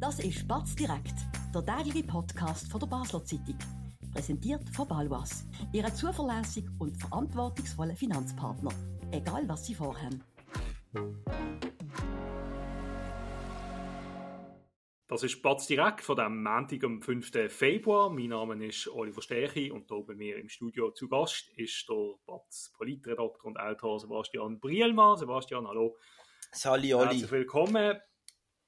[0.00, 1.14] Das ist Batz direkt,
[1.52, 3.58] der tägliche Podcast von der Basler Zeitung.
[4.12, 8.70] Präsentiert von Balwas, Ihrem zuverlässigen und verantwortungsvollen Finanzpartner.
[9.10, 10.22] Egal was Sie vorhaben.
[15.08, 17.32] Das ist Batz direkt von dem Montag am 5.
[17.48, 18.08] Februar.
[18.08, 22.14] Mein Name ist Oliver Stechi und hier bei mir im Studio zu Gast ist der
[22.24, 25.16] Batz Politredakteur und Autor Sebastian Brielmann.
[25.16, 25.96] Sebastian, hallo.
[26.52, 27.06] Sali Oli.
[27.06, 27.98] Herzlich willkommen.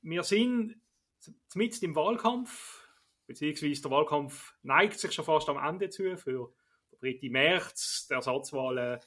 [0.02, 0.80] Wir sind
[1.55, 2.87] mitten im Wahlkampf,
[3.27, 6.52] beziehungsweise der Wahlkampf neigt sich schon fast am Ende zu für
[7.02, 7.28] den 3.
[7.30, 9.01] März, der Ersatzwahlen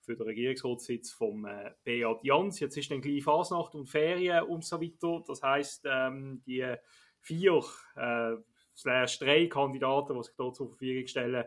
[0.00, 2.58] für den Regierungsratssitz vom äh, Beat Jans.
[2.60, 5.22] Jetzt ist dann gleich Fasnacht und Ferien und so weiter.
[5.26, 6.74] Das heißt, ähm, die
[7.20, 7.62] vier
[7.94, 8.34] äh,
[8.76, 11.44] slash drei Kandidaten, die sich dort zur Verfügung stellen,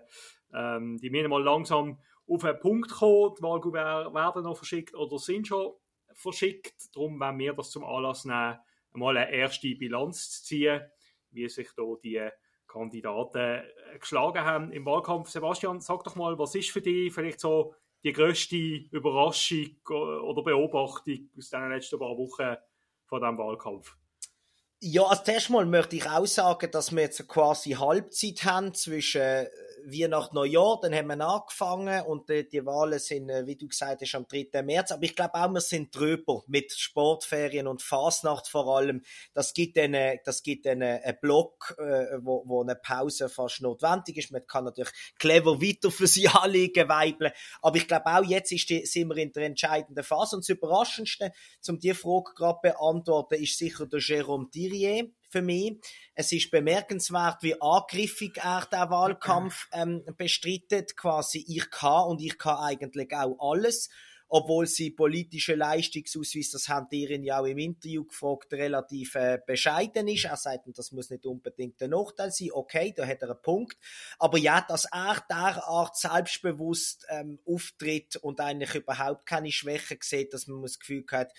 [0.54, 3.36] ähm, die müssen mal langsam auf einen Punkt kommen.
[3.38, 5.74] Die Wahlkuvert werden noch verschickt oder sind schon
[6.14, 6.96] verschickt.
[6.96, 8.58] Darum wollen wir das zum Anlass nehmen,
[8.96, 10.82] mal eine erste Bilanz zu ziehen,
[11.32, 12.30] wie sich da die
[12.68, 15.30] Kandidaten äh, geschlagen haben im Wahlkampf.
[15.30, 18.56] Sebastian, sag doch mal, was ist für dich vielleicht so die größte
[18.92, 22.56] Überraschung oder Beobachtung aus den letzten paar Wochen
[23.06, 23.96] von diesem Wahlkampf?
[24.80, 29.48] Ja, als erstes Mal möchte ich auch sagen, dass wir jetzt quasi Halbzeit haben zwischen
[29.86, 34.02] Weihnachten, Neujahr, dann haben wir angefangen und die, die Wahlen sind, äh, wie du gesagt
[34.02, 34.64] hast, am 3.
[34.64, 34.92] März.
[34.92, 39.04] Aber ich glaube auch, wir sind drüber mit Sportferien und Fasnacht vor allem.
[39.34, 44.18] Das gibt dann, das gibt dann einen Block, äh, wo, wo eine Pause fast notwendig
[44.18, 44.32] ist.
[44.32, 47.32] Man kann natürlich clever weiter für sie anlegen, weibeln.
[47.62, 50.36] Aber ich glaube auch, jetzt ist die, sind wir in der entscheidenden Phase.
[50.36, 51.32] Und das Überraschendste,
[51.68, 55.76] um diese Frage gerade beantworten, ist sicher der Jérôme Thirier für mich.
[56.14, 60.96] Es ist bemerkenswert, wie angriffig er den Wahlkampf ähm, bestreitet.
[60.96, 63.90] Quasi, ich kann und ich kann eigentlich auch alles.
[64.28, 69.40] Obwohl sie politische Leistungsausweis, das haben die ihn ja auch im Interview gefragt, relativ äh,
[69.46, 70.26] bescheiden ist.
[70.26, 72.50] Er sagt, das muss nicht unbedingt der Nachteil sein.
[72.52, 73.78] Okay, da hat er einen Punkt.
[74.18, 80.48] Aber ja, dass er derart selbstbewusst ähm, auftritt und eigentlich überhaupt keine Schwäche sieht, dass
[80.48, 81.32] man das Gefühl hat,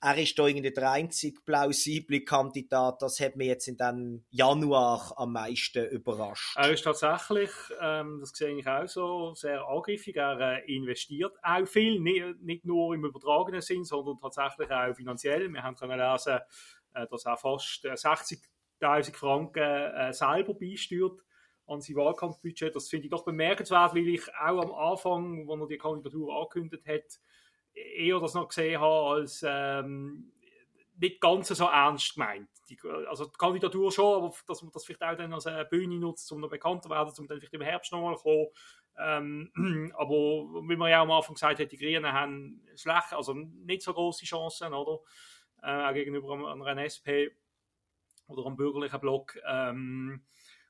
[0.00, 3.02] er ist da irgendwie der einzige plausible Kandidat.
[3.02, 6.56] Das hat mich jetzt in dem Januar am meisten überrascht.
[6.56, 7.50] Er ist tatsächlich,
[7.80, 10.16] ähm, das sehe ich auch so, sehr angriffig.
[10.16, 15.52] Er äh, investiert auch viel, nicht, nicht, nur im übertragenen Sinn, sondern tatsächlich auch finanziell.
[15.52, 16.38] Wir haben können lesen,
[16.94, 18.38] äh, dass er fast 60.000
[18.80, 21.20] äh, Franken äh, selber beisteuert
[21.66, 22.74] an sein Wahlkampfbudget.
[22.74, 26.86] Das finde ich doch bemerkenswert, weil ich auch am Anfang, als er die Kandidatur angekündigt
[26.86, 27.20] hat,
[27.96, 30.32] eher das noch gesehen habe als ähm,
[30.96, 32.48] nicht ganz so ernst gemeint.
[32.68, 32.78] Die,
[33.08, 36.30] also die Kandidatur schon, aber dass man das vielleicht auch dann als eine Bühne nutzt,
[36.32, 38.46] um noch bekannter zu werden, um dann vielleicht im Herbst nochmal zu kommen.
[38.98, 43.82] Ähm, aber wie man ja am Anfang gesagt hat, die Grünen haben schlecht, also nicht
[43.82, 45.00] so große Chancen, oder?
[45.62, 46.34] Äh, auch gegenüber
[46.66, 47.30] einer SP
[48.26, 49.38] oder einem bürgerlichen Block.
[49.46, 50.22] Ähm,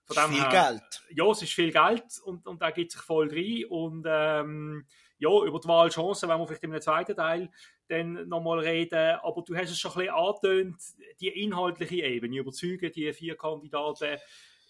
[0.04, 1.02] von viel her, Geld.
[1.10, 3.64] Ja, es ist viel Geld und, und da geht sich voll rein.
[3.68, 4.86] Und ähm,
[5.18, 7.50] ja, über die Wahlchancen wenn wir vielleicht im zweiten Teil
[7.88, 9.18] dann nochmal reden.
[9.22, 10.76] Aber du hast es schon ein bisschen angetönt,
[11.20, 14.18] die inhaltliche Ebene, überzeugen die vier Kandidaten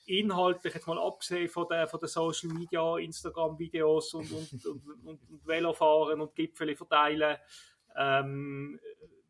[0.09, 5.31] inhaltlich, jetzt mal abgesehen von den, von den Social Media, Instagram-Videos und, und, und, und,
[5.31, 7.37] und Velofahren und Gipfel verteilen.
[7.97, 8.81] Ähm,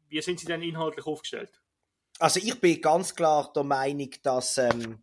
[0.09, 1.61] wie sind sie denn inhaltlich aufgestellt?
[2.19, 5.03] Also ich bin ganz klar der Meinung, dass ähm,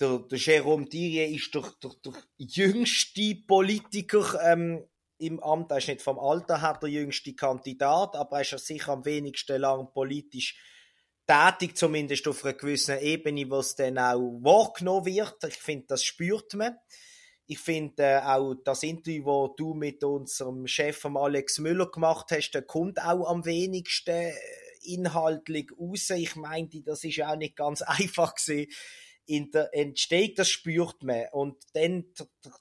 [0.00, 4.84] der, der Jérôme Thierry ist der, der, der jüngste Politiker ähm,
[5.18, 5.70] im Amt.
[5.70, 9.04] Er ist nicht vom Alter her der jüngste Kandidat, aber er ist ja sicher am
[9.04, 10.56] wenigsten lang politisch
[11.26, 15.36] tätig, zumindest auf einer gewissen Ebene, wo es dann auch wahrgenommen wird.
[15.44, 16.76] Ich finde, das spürt man.
[17.46, 22.52] Ich finde äh, auch das Interview, das du mit unserem Chef Alex Müller gemacht hast,
[22.52, 24.34] der kommt auch am wenigsten äh,
[24.82, 26.10] inhaltlich raus.
[26.10, 28.70] Ich meinte, das ist auch nicht ganz einfach gewesen
[29.26, 31.26] in der Entstehung, das spürt man.
[31.32, 32.04] Und dann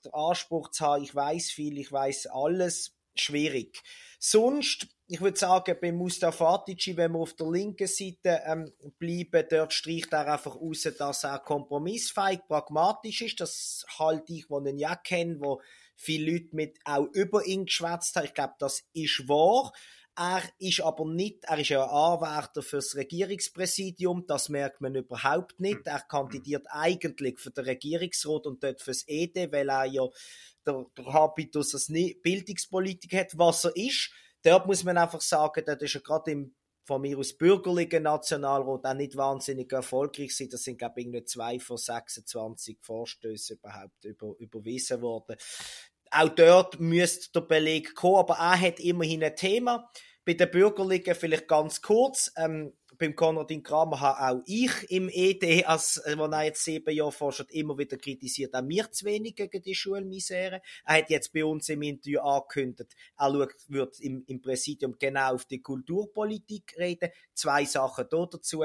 [0.04, 3.82] der Anspruch zu haben, ich weiß viel, ich weiß alles, schwierig.
[4.20, 9.46] Sonst, ich würde sagen, bei Mustafa Atici, wenn wir auf der linken Seite ähm, bleiben,
[9.50, 13.42] dort streicht er einfach aus, dass er kompromissfähig, pragmatisch ist.
[13.42, 15.62] Das halte ich, wo ihn ja kenne, wo
[15.96, 18.26] viele Leute mit auch über ihn geschwätzt haben.
[18.26, 19.72] Ich glaube, das ist wahr.
[20.16, 25.60] Er ist aber nicht, er ist ja ein Anwärter fürs Regierungspräsidium, das merkt man überhaupt
[25.60, 25.88] nicht.
[25.88, 30.08] Er kandidiert eigentlich für den Regierungsrat und dort fürs ED, weil er ja
[30.66, 34.12] der, der Habitus als Bildungspolitiker hat, was er ist.
[34.44, 36.56] Dort muss man einfach sagen, dort ist er gerade im
[36.86, 40.52] von mir aus bürgerlichen Nationalrat auch nicht wahnsinnig erfolgreich sind.
[40.54, 45.38] Das sind, glaube ich, nur zwei von 26 Vorstößen überhaupt über, überwiesen worden
[46.14, 49.90] auch dort müsste der Beleg kommen, aber er hat immerhin ein Thema.
[50.26, 52.32] Bei den Bürgerlichen vielleicht ganz kurz.
[52.38, 57.12] Ähm, beim Konradin Kramer habe auch ich im ED, als, äh, er jetzt sieben Jahre
[57.12, 60.62] forscht, immer wieder kritisiert, auch wir zu wenig gegen die Schulmisere.
[60.86, 65.34] Er hat jetzt bei uns im Interview angekündigt, er schaut, wird im, im Präsidium genau
[65.34, 67.10] auf die Kulturpolitik reden.
[67.34, 68.64] Zwei Sachen da dazu.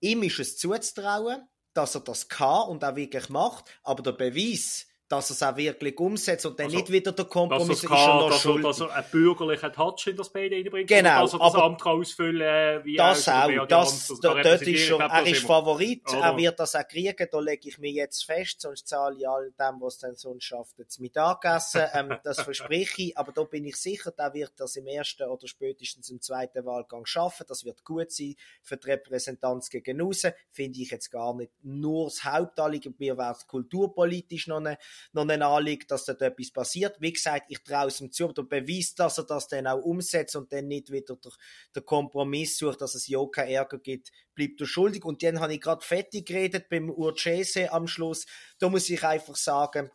[0.00, 4.86] Ihm ist es zuzutrauen, dass er das kann und auch wirklich macht, aber der Beweis,
[5.08, 7.90] dass er es auch wirklich umsetzt und dann also, nicht wieder der Kompromiss ist er
[7.90, 8.64] noch dass schuldig.
[8.64, 11.82] Er, dass er einen bürgerlichen Touch in das PD reinbringt, genau, dass er das Amt
[11.82, 16.20] kann ausfüllen wie das auch, das, das, da, dort ist schon, er ist Favorit, oder?
[16.20, 19.52] er wird das auch kriegen, da lege ich mir jetzt fest, sonst zahle ich all
[19.52, 23.76] dem, was dann sonst schafft, jetzt Mittagessen, ähm, das verspreche ich, aber da bin ich
[23.76, 28.10] sicher, der wird das im ersten oder spätestens im zweiten Wahlgang schaffen, das wird gut
[28.10, 33.18] sein für die Repräsentanz gegen aussen, finde ich jetzt gar nicht nur das Hauptanliegen, mir
[33.18, 34.78] wäre kulturpolitisch noch eine
[35.12, 36.96] noch ein Anliegen, dass dort etwas passiert.
[37.00, 40.36] Wie gesagt, ich traue es ihm zu, aber beweist, dass er das dann auch umsetzt
[40.36, 41.32] und dann nicht wieder der,
[41.74, 45.04] der Kompromiss sucht, dass es ja keinen Ärger gibt, bleibt er schuldig.
[45.04, 48.26] Und dann habe ich gerade fettig geredet beim Urchese am Schluss.
[48.58, 49.90] Da muss ich einfach sagen,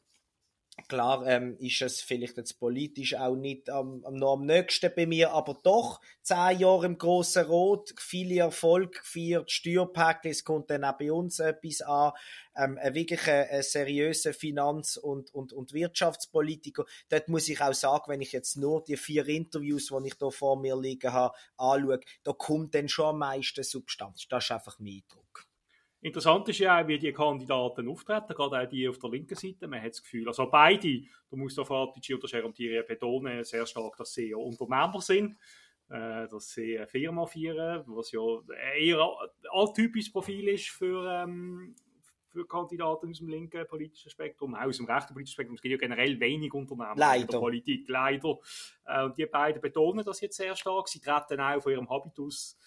[0.87, 5.05] Klar ähm, ist es vielleicht jetzt politisch auch nicht am, am, noch am nächsten bei
[5.05, 10.83] mir, aber doch zehn Jahre im Grossen Rot, viel Erfolg gefeiert, Steuerpäckchen, es kommt dann
[10.83, 12.11] auch bei uns etwas an,
[12.55, 16.85] ähm, ein wirklich ein, seriöser Finanz- und, und, und Wirtschaftspolitiker.
[17.09, 20.29] Dort muss ich auch sagen, wenn ich jetzt nur die vier Interviews, die ich da
[20.29, 24.27] vor mir liegen habe, anschaue, da kommt dann schon am meisten Substanz.
[24.29, 25.48] Das ist einfach mein Eindruck.
[26.01, 29.67] Interessant ist ja auch, wie die Kandidaten auftreten, gerade auch die auf der linken Seite.
[29.67, 33.97] Man hat das Gefühl, also beide, da muss der Fatici oder Geromtieri betonen, sehr stark,
[33.97, 35.35] dass sie ja Unternehmer sind,
[35.89, 38.21] äh, dass sie eine Firma führen, was ja
[38.77, 41.75] eher ein atypisches Profil ist für, ähm,
[42.29, 45.55] für Kandidaten aus dem linken politischen Spektrum, auch aus dem rechten politischen Spektrum.
[45.55, 47.21] Es gibt ja generell wenig Unternehmen leider.
[47.23, 48.37] in der Politik, leider.
[48.85, 50.87] Äh, und die beiden betonen das jetzt sehr stark.
[50.87, 52.57] Sie treten auch von ihrem Habitus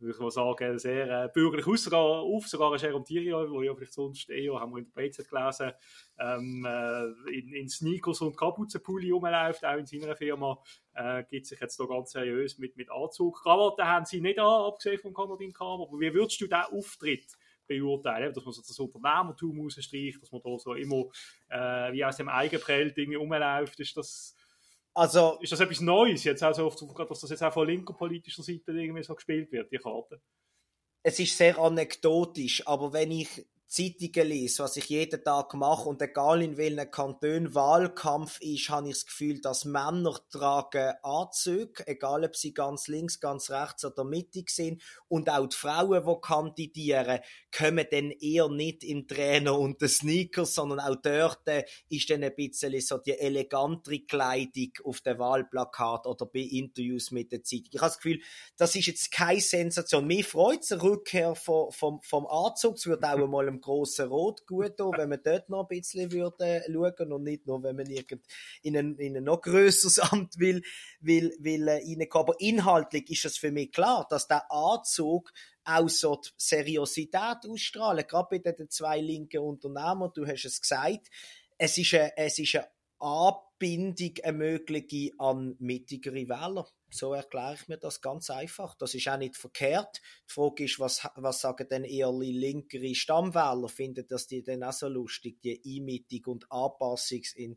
[0.00, 4.30] würde mal sagen, sehr äh, bürgerlich auf, sogar ein Jerome Thierry, wo ja vielleicht sonst
[4.30, 5.72] eher, haben wir in der BZ gelesen,
[6.18, 10.58] ähm, äh, in, in, Sneakers und Kapuzenpulli rumläuft, auch in seiner Firma,
[10.94, 13.42] äh, gibt sich jetzt da ganz seriös mit, mit Anzug.
[13.42, 17.36] Krawatte haben sie nicht an, abgesehen von Konradin Kramer, aber wie würdest du diesen Auftritt
[17.66, 21.04] beurteilen, dass man so das Unternehmertum rausstreicht, dass man da so immer
[21.48, 24.34] äh, wie aus dem Eigenprell Dinge rumläuft, ist das
[24.98, 28.72] also, ist das etwas Neues jetzt, also, dass das jetzt auch von linker politischer Seite
[28.72, 30.20] irgendwie so gespielt wird, die Karte?
[31.04, 36.00] Es ist sehr anekdotisch, aber wenn ich Zeitungen lese, was ich jeden Tag mache und
[36.00, 42.24] egal in welchem Kanton Wahlkampf ist, habe ich das Gefühl, dass Männer tragen Anzüge, egal
[42.24, 47.20] ob sie ganz links, ganz rechts oder mittig sind und auch die Frauen, die kandidieren,
[47.54, 51.42] kommen dann eher nicht im Trainer und den Sneakers, sondern auch dort
[51.90, 57.32] ist dann ein bisschen so die elegantere Kleidung auf dem Wahlplakat oder bei Interviews mit
[57.32, 57.68] der Zeitung.
[57.72, 58.20] Ich habe das Gefühl,
[58.56, 60.06] das ist jetzt keine Sensation.
[60.06, 62.76] Mir freut es eine Rückkehr vom, vom, vom Anzug.
[62.76, 66.12] Es wird auch einmal im grossen Rot gut tun, wenn man dort noch ein bisschen
[66.12, 68.24] würde schauen und nicht nur, wenn man irgend
[68.62, 70.62] in ein, in ein noch grösseres Amt will,
[71.00, 72.08] will, will äh.
[72.12, 75.32] Aber inhaltlich ist es für mich klar, dass der Anzug
[75.64, 81.08] auch so die Seriosität ausstrahlen, gerade bei den zwei linken Unternehmern, du hast es gesagt,
[81.58, 82.68] es ist eine, es ist eine
[82.98, 86.66] Anbindung, eine mögliche an mittigere Wähler.
[86.90, 88.74] So erkläre ich mir das ganz einfach.
[88.74, 90.00] Das ist auch nicht verkehrt.
[90.28, 93.68] Die Frage ist, was, was sagen denn eher linkere Stammwähler?
[93.68, 97.56] Finden das die denn auch so lustig, die Einmittung und Anpassung in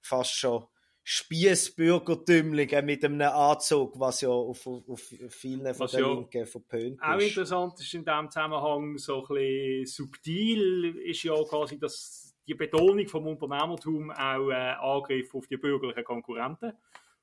[0.00, 0.66] fast schon
[1.04, 5.00] Spießbürgertümlinge mit einem Anzug, was ja auf, auf
[5.30, 7.02] vielen von den ja Linken verpönt ist.
[7.02, 12.54] Auch interessant ist in diesem Zusammenhang so ein bisschen subtil, ist ja quasi dass die
[12.54, 16.72] Betonung vom Unternehmertum auch äh, Angriff auf die bürgerlichen Konkurrenten,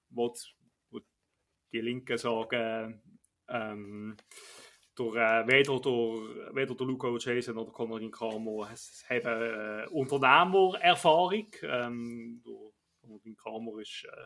[0.09, 0.41] wo die,
[1.71, 3.01] die Linken sagen,
[3.47, 4.17] ähm,
[4.95, 11.47] durch, äh, weder, der, weder der Luca Jason oder Konradin Kramer haben äh, Unternehmererfahrung.
[11.63, 12.43] Ähm,
[13.07, 14.25] Martin Kramer ist, äh,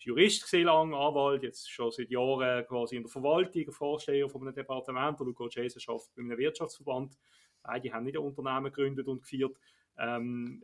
[0.00, 4.54] Jurist gesehen, lang, Anwalt, jetzt schon seit Jahren quasi in der Verwaltung, Vorsteher von einem
[4.54, 5.18] Departement.
[5.18, 7.18] Der Luca Jason arbeitet bei einem Wirtschaftsverband.
[7.62, 9.56] Beide haben nicht ein Unternehmen gegründet und geführt.
[9.98, 10.62] Ähm,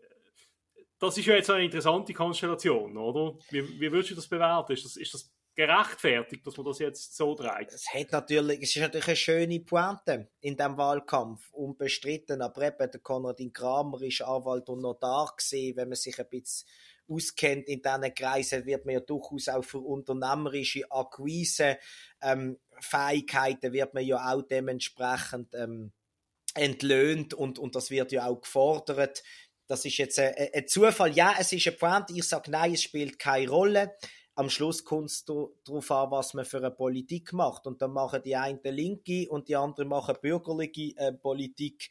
[0.99, 3.37] das ist ja jetzt eine interessante Konstellation, oder?
[3.51, 4.73] Wie, wie würdest du das bewerten?
[4.73, 7.73] Ist das, ist das gerechtfertigt, dass man das jetzt so dreht?
[7.73, 12.43] Es hat natürlich, es ist natürlich eine schöne Pointe in dem Wahlkampf, unbestritten.
[12.43, 16.69] Aber eben, der Konradin Kramer ist Anwalt und Notar gesehen, wenn man sich ein bisschen
[17.07, 21.79] auskennt in diesen Kreisen, wird man ja durchaus auch für unternehmerische Akquise
[22.23, 25.93] ähm, Fähigkeiten wird man ja auch dementsprechend ähm,
[26.55, 29.23] entlöhnt und, und das wird ja auch gefordert.
[29.67, 31.13] Das ist jetzt ein, ein Zufall.
[31.13, 32.11] Ja, es ist ein Point.
[32.11, 33.97] Ich sage nein, es spielt keine Rolle.
[34.37, 37.67] Am Schluss kommt es darauf an, was man für eine Politik macht.
[37.67, 41.91] Und dann machen die einen linke und die anderen machen bürgerliche äh, Politik.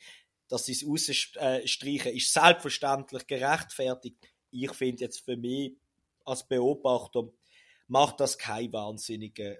[0.49, 4.17] Dass sie es rausstreichen, ist selbstverständlich gerechtfertigt.
[4.51, 5.77] Ich finde jetzt für mich
[6.25, 7.29] als Beobachter,
[7.87, 9.57] macht das kein wahnsinniger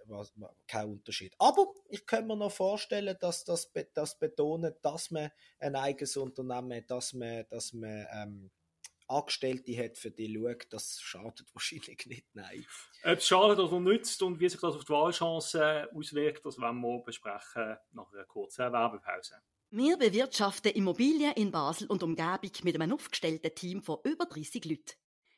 [0.68, 1.36] kein Unterschied.
[1.40, 6.84] Aber ich kann mir noch vorstellen, dass das, das betont, dass man ein eigenes Unternehmen
[6.88, 8.52] dass man, dass man ähm,
[9.14, 12.66] Angestellte hat, für die schaut, das schadet wahrscheinlich nicht, nein.
[13.04, 16.82] Ob es schadet oder nützt und wie sich das auf die Wahlchancen auswirkt, das werden
[16.82, 19.36] wir besprechen nach einer kurzen Werbepause.
[19.72, 24.94] Wir bewirtschaften Immobilien in Basel und Umgebung mit einem aufgestellten Team von über 30 Leuten.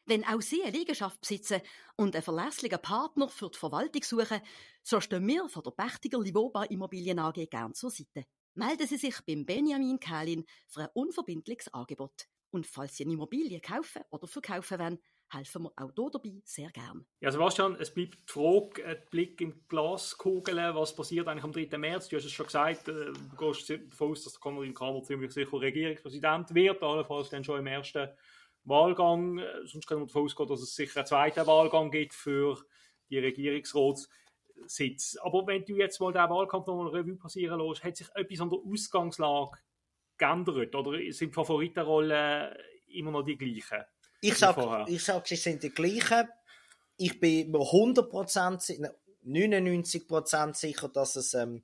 [0.07, 1.61] Wenn auch Sie eine Liegenschaft besitzen
[1.95, 4.41] und einen verlässlichen Partner für die Verwaltung suchen,
[4.83, 8.25] so stehen wir von der Pächtiger Livoba Immobilien AG gern zur Seite.
[8.53, 12.27] Melden Sie sich beim Benjamin Kählin für ein unverbindliches Angebot.
[12.55, 14.97] Und falls Sie eine Immobilie kaufen oder verkaufen wollen,
[15.29, 17.05] helfen wir auch hier dabei sehr gern.
[17.19, 21.51] Ja, Sebastian, es bleibt die Frage, ein Blick in die Glaskugel, was passiert eigentlich am
[21.51, 21.77] 3.
[21.77, 22.07] März?
[22.07, 25.33] Du hast es schon gesagt, äh, du gehst davon aus, dass der Konradin Kramer ziemlich
[25.33, 28.07] sicher Regierungspräsident wird, allenfalls dann schon im ersten
[28.63, 29.37] Wahlgang.
[29.39, 32.57] Äh, sonst können wir davon ausgehen, dass es sicher einen zweiten Wahlgang gibt für
[33.09, 35.17] die Regierungsratssitz.
[35.21, 38.49] Aber wenn du jetzt mal den Wahlkampf nochmal Revue passieren lässt, hat sich etwas an
[38.49, 39.57] der Ausgangslage
[40.17, 40.75] geändert?
[40.75, 42.55] Oder sind die Favoritenrollen
[42.87, 43.83] immer noch die gleichen?
[44.21, 46.27] Ich sage, ich sag, sie sind die gleichen.
[46.97, 48.89] Ich bin mir 100%,
[49.25, 51.61] 99% sicher, dass es ähm,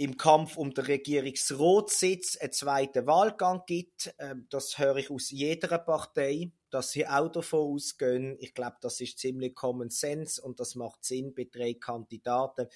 [0.00, 4.14] im Kampf um den Regierungsratssitz einen zweiten Wahlgang gibt.
[4.18, 8.36] Ähm, das höre ich aus jeder Partei, dass sie auch davon ausgehen.
[8.40, 12.68] Ich glaube, das ist ziemlich Common Sense und das macht Sinn bei drei Kandidaten,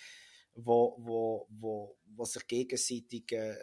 [0.55, 3.57] wo, wo, wo, wo sich gegenseitig äh,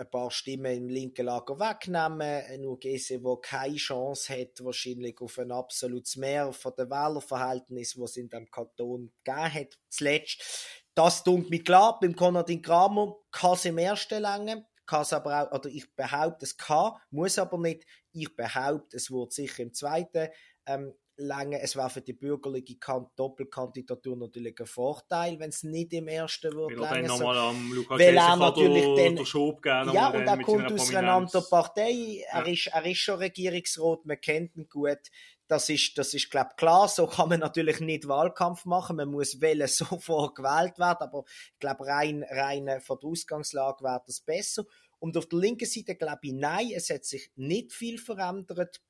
[0.00, 2.22] ein paar Stimmen im linken Lager wegnehmen.
[2.22, 8.12] Ein UGC, der keine Chance hat, wahrscheinlich auf ein absolutes Mehr von den Wählerverhältnissen, was
[8.12, 10.42] es in dem Kanton gegeben hat, zuletzt.
[10.94, 15.58] Das tut mir klar, beim Konradin Kramer kann es im ersten Länge, kann aber auch,
[15.58, 17.84] oder ich behaupte, es kann, muss aber nicht.
[18.12, 20.28] Ich behaupte, es wird sicher im zweiten
[20.66, 21.60] ähm, lange.
[21.60, 22.76] Es war für die bürgerliche
[23.16, 26.78] Doppelkandidatur natürlich ein Vorteil, wenn es nicht im ersten wird.
[26.80, 31.12] Am Lukas weil er natürlich den, den Schub geben Ja, und er kommt aus einer
[31.12, 32.24] anderen Partei.
[32.30, 32.52] Er, ja.
[32.52, 34.98] ist, er ist schon Regierungsrat, man kennt ihn gut.
[35.46, 36.88] Das ist, das ist, glaube klar.
[36.88, 38.96] So kann man natürlich nicht Wahlkampf machen.
[38.96, 41.02] Man muss wählen, sofort gewählt werden.
[41.02, 44.64] Aber ich glaube, rein, rein von der Ausgangslage wäre das besser.
[45.00, 48.80] Und auf der linken Seite glaube ich, nein, es hat sich nicht viel verändert.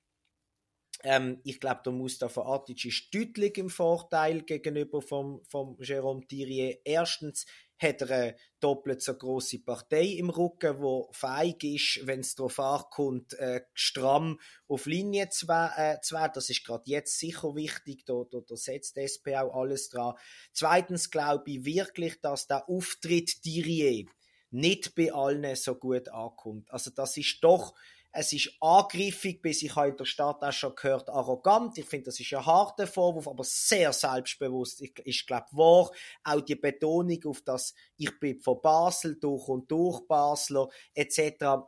[1.02, 6.80] Ähm, ich glaube, der Mustafa Atic ist deutlich im Vorteil gegenüber vom, vom Jérôme Thierry.
[6.85, 7.47] Erstens
[7.80, 12.61] hat er eine doppelt so große Partei im Rücken, wo feig ist, wenn es darauf
[12.61, 14.38] ankommt, äh, stramm
[14.69, 16.33] auf Linie zu, äh, zu werden.
[16.35, 18.04] Das ist gerade jetzt sicher wichtig.
[18.04, 20.14] Da, da, da setzt die SP auch alles dran.
[20.52, 24.07] Zweitens glaube ich wirklich, dass der Auftritt Thierry
[24.50, 26.71] nicht bei allen so gut ankommt.
[26.71, 27.75] Also das ist doch
[28.12, 31.78] es ist angriffig, bis ich habe in der Stadt auch schon gehört, arrogant.
[31.78, 34.82] Ich finde, das ist ein harter Vorwurf, aber sehr selbstbewusst.
[34.82, 35.90] Ich, ich glaube, wahr.
[36.24, 41.62] Auch die Betonung auf das, ich bin von Basel, durch und durch Basler, etc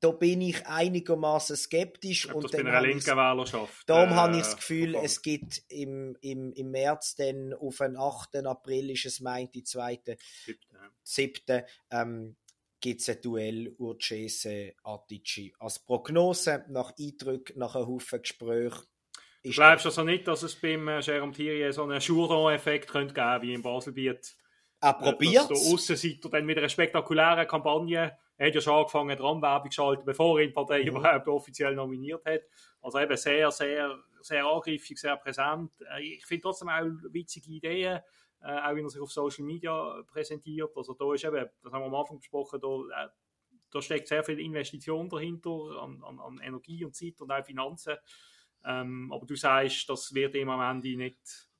[0.00, 2.26] da bin ich einigermaßen skeptisch.
[2.26, 3.88] Ja, und dann einer linken Wählerschaft.
[3.88, 5.06] Darum äh, habe ich das Gefühl, verfolgt.
[5.06, 8.36] es gibt im, im, im März dann auf den 8.
[8.46, 10.16] April ist es meint, die zweite,
[11.02, 12.36] siebte, ähm,
[12.80, 15.54] gibt es ein Duell Urcese-Attici.
[15.58, 18.86] Als Prognose, nach Eindruck, nach einem Haufen Gesprächen.
[19.42, 23.42] Du glaubst also nicht, dass es beim äh, Jérôme Thierry so einen Jourdan-Effekt könnte geben
[23.42, 24.36] wie im Baselbiet?
[24.80, 25.62] Er probiert es.
[25.62, 30.38] Der Aussenseiter dann mit einer spektakulären Kampagne, er hat ja schon angefangen, Dramwerbung geschaltet, bevor
[30.38, 30.88] er die Partei mhm.
[30.88, 32.42] überhaupt offiziell nominiert hat.
[32.80, 35.72] Also eben sehr, sehr, sehr angriffig, sehr präsent.
[35.96, 38.00] Äh, ich finde trotzdem auch witzige Ideen äh,
[38.40, 40.70] auch wenn er sich auf Social Media präsentiert.
[40.76, 43.08] Also da ist eben, das haben wir am Anfang besprochen, da, äh,
[43.70, 45.50] da steckt sehr viel Investition dahinter
[45.82, 47.96] an, an, an, Energie und Zeit und auch Finanzen.
[48.64, 51.50] Ähm, aber du sagst, das wird ihm am Ende nicht,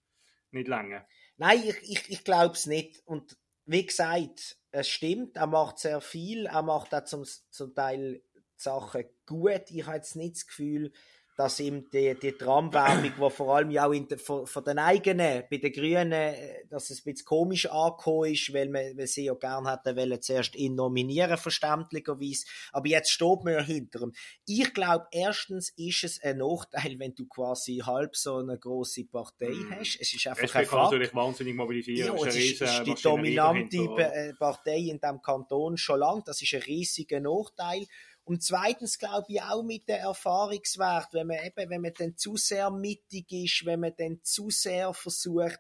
[0.50, 1.06] nicht länger.
[1.36, 3.02] Nein, ich, ich, ich glaube es nicht.
[3.04, 8.22] Und wie gesagt, es stimmt, er macht sehr viel, er macht auch zum, zum Teil
[8.56, 9.70] Sachen gut.
[9.70, 10.92] Ich habe jetzt nicht das Gefühl,
[11.38, 14.80] dass ihm die, die Tramwerbung, die vor allem ja auch in de, von, von, den
[14.80, 16.34] eigenen, bei den Grünen,
[16.68, 20.20] dass es ein bisschen komisch angekommen ist, weil, man, weil sie ja gerne hätten wollen,
[20.20, 22.44] zuerst ihn nominieren, verständlicherweise.
[22.72, 24.12] Aber jetzt steht man ja hinter ihm.
[24.48, 29.50] Ich glaube, erstens ist es ein Nachteil, wenn du quasi halb so eine große Partei
[29.50, 29.74] mm.
[29.78, 29.96] hast.
[30.00, 32.16] Es ist einfach ein kann natürlich wahnsinnig mobilisieren.
[32.16, 34.34] Ja, es ist, ist die dominante dahinter.
[34.40, 36.24] Partei in diesem Kanton schon lange.
[36.26, 37.86] Das ist ein riesiger Nachteil.
[38.28, 42.36] Und zweitens glaube ich auch mit der Erfahrungswert, wenn man eben, wenn man dann zu
[42.36, 45.58] sehr mittig ist, wenn man dann zu sehr versucht,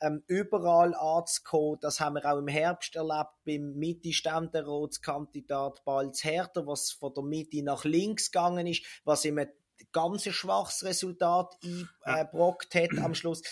[0.00, 6.90] ähm, überall anzukommen, das haben wir auch im Herbst erlebt beim Mitte-Ständerotskandidat Balz Herter, was
[6.90, 9.50] von der Mitte nach links gegangen ist, was ein
[9.92, 11.54] ganz schwaches Resultat
[12.02, 13.42] eingebrockt hat am Schluss.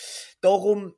[0.40, 0.94] Darum,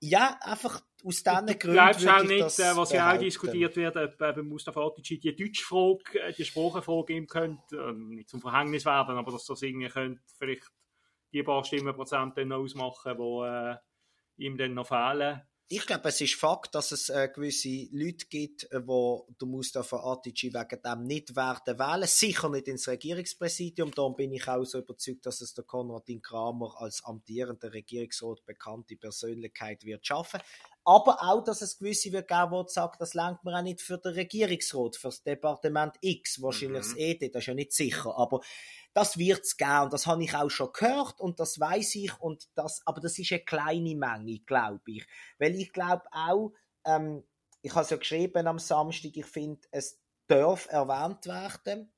[0.00, 1.72] ja, einfach aus diesen du Gründen.
[1.72, 3.24] glaubst auch nicht, äh, was ja auch behaupten.
[3.24, 8.28] diskutiert wird, ob bei Mustafa Atici die Deutschfrage, äh, die Sprachenfrage ihm könnte, äh, nicht
[8.28, 10.70] zum Verhängnis werden, aber dass das irgendwie könnte vielleicht
[11.32, 15.42] die paar Stimmenprozent dann noch ausmachen, die äh, ihm dann noch fehlen.
[15.74, 19.96] Ich glaube, es ist Fakt, dass es äh, gewisse Leute gibt, äh, wo der Mustafa
[20.04, 22.06] Atici wegen dem nicht werden wählen.
[22.06, 23.90] Sicher nicht ins Regierungspräsidium.
[23.92, 28.96] Darum bin ich auch so überzeugt, dass es der Konradin Kramer als amtierender Regierungsrat bekannte
[28.96, 30.40] Persönlichkeit wird schaffen.
[30.84, 33.98] Aber auch, dass es gewisse wird geben, die sagen, das lenkt man auch nicht für
[33.98, 36.90] den Regierungsrat, für das Departement X, wahrscheinlich Mhm.
[36.90, 38.16] das ED, das ist ja nicht sicher.
[38.16, 38.40] Aber
[38.92, 39.82] das wird's geben.
[39.82, 42.18] Und das habe ich auch schon gehört und das weiß ich.
[42.20, 45.06] Und das, aber das ist eine kleine Menge, glaube ich.
[45.38, 46.52] Weil ich glaube auch,
[46.84, 47.22] ähm,
[47.62, 51.92] ich habe es ja geschrieben am Samstag, ich finde, es darf erwähnt werden,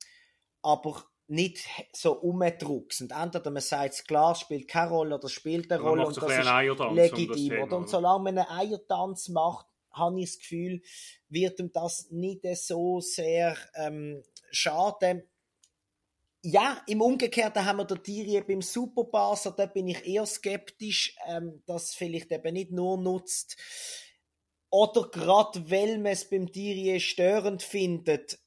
[0.61, 3.11] aber nicht so umdrucksend.
[3.11, 6.39] Entweder man sagt es klar, spielt keine Rolle oder spielt eine Rolle und das ist
[6.39, 7.49] um das legitim.
[7.49, 7.77] Thema, oder?
[7.77, 10.81] Und solange man einen Eiertanz macht, habe ich das Gefühl,
[11.29, 15.23] wird ihm das nicht so sehr ähm, schaden.
[16.41, 21.63] Ja, im Umgekehrten haben wir der Thierry beim Superbasser, da bin ich eher skeptisch, ähm,
[21.65, 23.57] dass vielleicht eben nicht nur nutzt.
[24.69, 28.37] Oder gerade weil man es beim Thierry störend findet,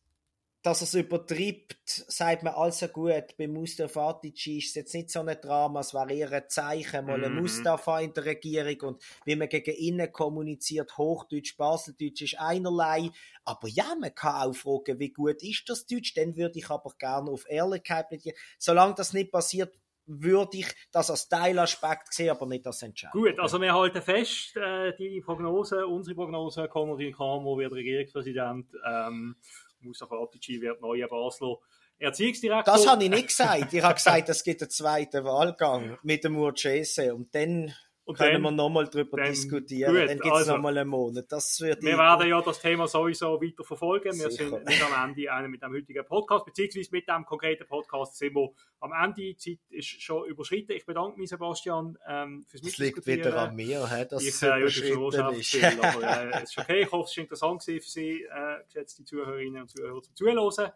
[0.63, 5.11] dass er es übertreibt, sagt man also gut, bei Mustafa Atici ist es jetzt nicht
[5.11, 7.41] so ein Drama, es wäre eher ein Zeichen, mal ein Mhm.
[7.41, 13.11] Mustafa in der Regierung und wie man gegen innen kommuniziert, Hochdeutsch, Baseldeutsch ist einerlei,
[13.45, 16.93] aber ja, man kann auch fragen, wie gut ist das Deutsch, dann würde ich aber
[16.99, 18.37] gerne auf Ehrlichkeit plädieren.
[18.59, 19.75] Solange das nicht passiert,
[20.11, 23.23] würde ich das als Teilaspekt sehen, aber nicht als Entscheidung.
[23.23, 29.37] Gut, also wir halten fest, äh, die Prognose, unsere Prognose, Konradin Kramer wird Regierungspräsident, ähm,
[29.81, 31.57] Mustafa Atici wird neuer Basler
[31.99, 32.75] Erziehungsdirektor.
[32.75, 33.73] Das habe ich nicht gesagt.
[33.73, 37.75] Ich habe gesagt, es gibt einen zweiten Wahlgang mit dem Urgese und dann
[38.09, 39.93] Und können dann- wir nochmal darüber dann- diskutieren.
[39.95, 41.27] gut, dann gibt es also- nochmal einen Monat.
[41.29, 44.19] Das würde Wir werden ja das Thema sowieso weiter verfolgen.
[44.19, 44.49] Wir Sicher.
[44.49, 48.35] sind nicht am Ende einer mit dem heutigen Podcast, beziehungsweise mit dem konkreten Podcast sind
[48.35, 48.49] wir
[48.81, 49.15] am Ende.
[49.23, 50.73] Die Zeit ist schon überschritten.
[50.73, 53.27] Ich bedanke mich, Sebastian, ähm, fürs Das liegt Mitdiskutieren.
[53.33, 56.59] wieder an mir, hä, dass ich, es äh, überschritten ist viel, aber äh, es ist
[56.59, 56.81] okay.
[56.83, 60.73] Ich hoffe, es war interessant für Sie, äh, geschätzte Zuhörerinnen und Zuhörer, zum Zuhören.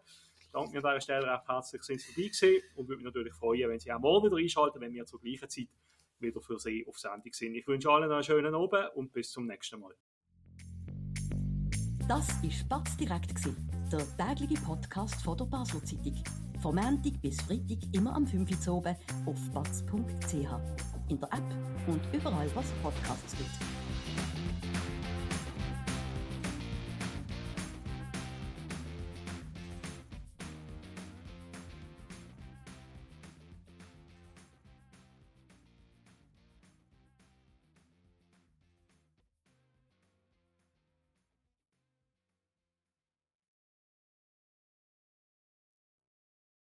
[0.51, 3.33] Danke mir an dieser Stelle recht herzlich, sind Sie dabei gewesen und würde mich natürlich
[3.33, 5.67] freuen, wenn Sie auch morgen wieder einschalten, wenn wir zur gleichen Zeit
[6.23, 7.55] wieder für Sie auf Sendung sind.
[7.55, 9.93] Ich wünsche allen einen schönen Abend und bis zum nächsten Mal.
[12.07, 13.33] Das war Spatz direkt,
[13.91, 16.23] der tägliche Podcast von der Basler Zeitung.
[16.61, 20.33] Vom Montag bis Freitag immer am 5 Uhr auf batz.ch.
[21.09, 23.72] In der App und überall, was Podcasts gibt.